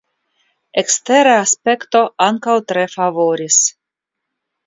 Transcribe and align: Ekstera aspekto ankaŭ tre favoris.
Ekstera 0.81 1.33
aspekto 1.41 2.01
ankaŭ 2.27 2.57
tre 2.73 2.85
favoris. 2.95 3.59